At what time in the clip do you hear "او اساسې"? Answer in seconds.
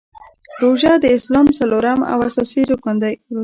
2.11-2.61